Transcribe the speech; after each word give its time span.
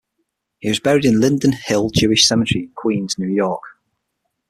He 0.57 0.67
is 0.67 0.79
buried 0.79 1.05
in 1.05 1.19
Linden 1.19 1.51
Hill 1.51 1.91
Jewish 1.91 2.27
Cemetery 2.27 2.63
in 2.63 2.71
Queens, 2.73 3.19
New 3.19 3.27
York. 3.31 3.61